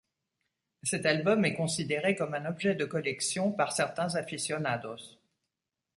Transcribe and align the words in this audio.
Cet 0.81 1.05
album 1.05 1.45
est 1.45 1.53
considéré 1.53 2.15
comme 2.15 2.33
un 2.33 2.47
objet 2.47 2.73
de 2.73 2.85
collection 2.85 3.51
par 3.51 3.71
certains 3.71 4.15
aficionados. 4.15 5.19